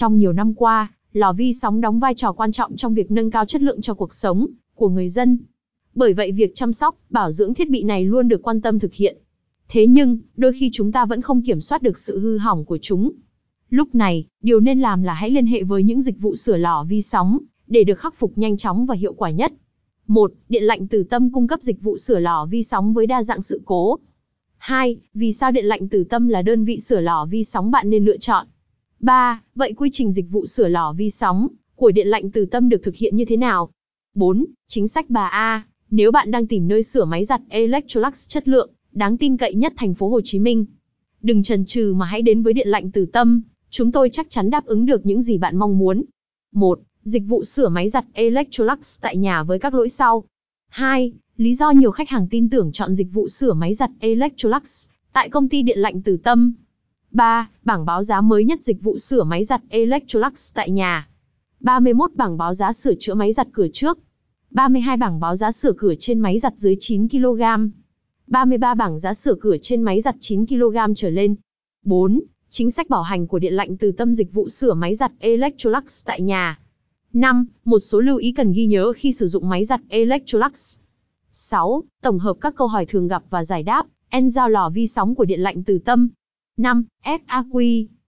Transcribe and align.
Trong 0.00 0.18
nhiều 0.18 0.32
năm 0.32 0.54
qua, 0.54 0.92
lò 1.12 1.32
vi 1.32 1.52
sóng 1.52 1.80
đóng 1.80 1.98
vai 1.98 2.14
trò 2.14 2.32
quan 2.32 2.52
trọng 2.52 2.76
trong 2.76 2.94
việc 2.94 3.10
nâng 3.10 3.30
cao 3.30 3.46
chất 3.46 3.62
lượng 3.62 3.80
cho 3.80 3.94
cuộc 3.94 4.14
sống 4.14 4.46
của 4.74 4.88
người 4.88 5.08
dân. 5.08 5.38
Bởi 5.94 6.12
vậy 6.12 6.32
việc 6.32 6.54
chăm 6.54 6.72
sóc, 6.72 6.96
bảo 7.10 7.30
dưỡng 7.30 7.54
thiết 7.54 7.70
bị 7.70 7.82
này 7.82 8.04
luôn 8.04 8.28
được 8.28 8.42
quan 8.42 8.60
tâm 8.60 8.78
thực 8.78 8.94
hiện. 8.94 9.16
Thế 9.68 9.86
nhưng, 9.86 10.18
đôi 10.36 10.52
khi 10.52 10.70
chúng 10.72 10.92
ta 10.92 11.04
vẫn 11.04 11.22
không 11.22 11.42
kiểm 11.42 11.60
soát 11.60 11.82
được 11.82 11.98
sự 11.98 12.18
hư 12.18 12.38
hỏng 12.38 12.64
của 12.64 12.78
chúng. 12.82 13.12
Lúc 13.70 13.94
này, 13.94 14.26
điều 14.42 14.60
nên 14.60 14.80
làm 14.80 15.02
là 15.02 15.14
hãy 15.14 15.30
liên 15.30 15.46
hệ 15.46 15.62
với 15.62 15.82
những 15.82 16.00
dịch 16.00 16.20
vụ 16.20 16.36
sửa 16.36 16.56
lò 16.56 16.84
vi 16.88 17.02
sóng, 17.02 17.38
để 17.66 17.84
được 17.84 17.98
khắc 17.98 18.14
phục 18.14 18.38
nhanh 18.38 18.56
chóng 18.56 18.86
và 18.86 18.94
hiệu 18.94 19.12
quả 19.12 19.30
nhất. 19.30 19.52
1. 20.06 20.32
Điện 20.48 20.62
lạnh 20.62 20.88
từ 20.88 21.02
tâm 21.02 21.32
cung 21.32 21.46
cấp 21.46 21.62
dịch 21.62 21.82
vụ 21.82 21.96
sửa 21.96 22.18
lò 22.18 22.46
vi 22.50 22.62
sóng 22.62 22.94
với 22.94 23.06
đa 23.06 23.22
dạng 23.22 23.42
sự 23.42 23.62
cố. 23.64 23.98
2. 24.56 24.96
Vì 25.14 25.32
sao 25.32 25.50
điện 25.50 25.64
lạnh 25.64 25.88
từ 25.88 26.04
tâm 26.04 26.28
là 26.28 26.42
đơn 26.42 26.64
vị 26.64 26.78
sửa 26.80 27.00
lò 27.00 27.26
vi 27.30 27.44
sóng 27.44 27.70
bạn 27.70 27.90
nên 27.90 28.04
lựa 28.04 28.16
chọn? 28.16 28.46
3. 29.00 29.42
Vậy 29.54 29.72
quy 29.76 29.88
trình 29.92 30.10
dịch 30.10 30.30
vụ 30.30 30.46
sửa 30.46 30.68
lò 30.68 30.92
vi 30.92 31.10
sóng 31.10 31.48
của 31.76 31.90
điện 31.90 32.06
lạnh 32.06 32.30
từ 32.30 32.46
tâm 32.46 32.68
được 32.68 32.82
thực 32.82 32.96
hiện 32.96 33.16
như 33.16 33.24
thế 33.24 33.36
nào? 33.36 33.70
4. 34.14 34.46
Chính 34.66 34.88
sách 34.88 35.10
bà 35.10 35.26
A. 35.26 35.64
Nếu 35.90 36.12
bạn 36.12 36.30
đang 36.30 36.46
tìm 36.46 36.68
nơi 36.68 36.82
sửa 36.82 37.04
máy 37.04 37.24
giặt 37.24 37.40
Electrolux 37.48 38.28
chất 38.28 38.48
lượng, 38.48 38.70
đáng 38.92 39.16
tin 39.16 39.36
cậy 39.36 39.54
nhất 39.54 39.72
thành 39.76 39.94
phố 39.94 40.08
Hồ 40.08 40.20
Chí 40.24 40.38
Minh, 40.38 40.66
đừng 41.22 41.42
chần 41.42 41.64
chừ 41.64 41.94
mà 41.96 42.06
hãy 42.06 42.22
đến 42.22 42.42
với 42.42 42.52
điện 42.52 42.68
lạnh 42.68 42.90
từ 42.90 43.06
tâm, 43.06 43.42
chúng 43.70 43.92
tôi 43.92 44.10
chắc 44.12 44.30
chắn 44.30 44.50
đáp 44.50 44.66
ứng 44.66 44.86
được 44.86 45.06
những 45.06 45.22
gì 45.22 45.38
bạn 45.38 45.56
mong 45.56 45.78
muốn. 45.78 46.02
1. 46.52 46.80
Dịch 47.02 47.22
vụ 47.26 47.44
sửa 47.44 47.68
máy 47.68 47.88
giặt 47.88 48.04
Electrolux 48.12 49.00
tại 49.00 49.16
nhà 49.16 49.42
với 49.42 49.58
các 49.58 49.74
lỗi 49.74 49.88
sau. 49.88 50.24
2. 50.68 51.12
Lý 51.36 51.54
do 51.54 51.70
nhiều 51.70 51.90
khách 51.90 52.08
hàng 52.08 52.28
tin 52.28 52.48
tưởng 52.48 52.72
chọn 52.72 52.94
dịch 52.94 53.12
vụ 53.12 53.28
sửa 53.28 53.54
máy 53.54 53.74
giặt 53.74 53.90
Electrolux 54.00 54.88
tại 55.12 55.28
công 55.28 55.48
ty 55.48 55.62
điện 55.62 55.78
lạnh 55.78 56.02
Từ 56.02 56.16
Tâm. 56.16 56.54
3. 57.12 57.48
Bảng 57.64 57.84
báo 57.84 58.02
giá 58.02 58.20
mới 58.20 58.44
nhất 58.44 58.62
dịch 58.62 58.82
vụ 58.82 58.98
sửa 58.98 59.24
máy 59.24 59.44
giặt 59.44 59.62
Electrolux 59.68 60.54
tại 60.54 60.70
nhà. 60.70 61.08
31 61.60 62.10
bảng 62.14 62.38
báo 62.38 62.54
giá 62.54 62.72
sửa 62.72 62.94
chữa 62.98 63.14
máy 63.14 63.32
giặt 63.32 63.48
cửa 63.52 63.68
trước. 63.72 63.98
32 64.50 64.96
bảng 64.96 65.20
báo 65.20 65.36
giá 65.36 65.52
sửa 65.52 65.72
cửa 65.78 65.94
trên 65.98 66.18
máy 66.18 66.38
giặt 66.38 66.52
dưới 66.56 66.76
9 66.80 67.08
kg. 67.08 67.42
33 68.26 68.74
bảng 68.74 68.98
giá 68.98 69.14
sửa 69.14 69.34
cửa 69.40 69.56
trên 69.62 69.82
máy 69.82 70.00
giặt 70.00 70.16
9 70.20 70.46
kg 70.46 70.76
trở 70.96 71.10
lên. 71.10 71.34
4. 71.84 72.20
Chính 72.48 72.70
sách 72.70 72.88
bảo 72.88 73.02
hành 73.02 73.26
của 73.26 73.38
điện 73.38 73.54
lạnh 73.54 73.76
từ 73.76 73.92
tâm 73.92 74.14
dịch 74.14 74.32
vụ 74.32 74.48
sửa 74.48 74.74
máy 74.74 74.94
giặt 74.94 75.12
Electrolux 75.18 76.04
tại 76.04 76.20
nhà. 76.20 76.58
5. 77.12 77.46
Một 77.64 77.78
số 77.78 78.00
lưu 78.00 78.16
ý 78.16 78.32
cần 78.32 78.52
ghi 78.52 78.66
nhớ 78.66 78.92
khi 78.96 79.12
sử 79.12 79.26
dụng 79.26 79.48
máy 79.48 79.64
giặt 79.64 79.80
Electrolux. 79.88 80.76
6. 81.32 81.84
Tổng 82.02 82.18
hợp 82.18 82.36
các 82.40 82.54
câu 82.54 82.66
hỏi 82.66 82.86
thường 82.86 83.08
gặp 83.08 83.22
và 83.30 83.44
giải 83.44 83.62
đáp, 83.62 83.86
en 84.08 84.30
giao 84.30 84.48
lò 84.48 84.70
vi 84.70 84.86
sóng 84.86 85.14
của 85.14 85.24
điện 85.24 85.40
lạnh 85.40 85.62
từ 85.64 85.78
tâm. 85.78 86.08
5. 86.60 86.84
FAQ. 87.06 87.90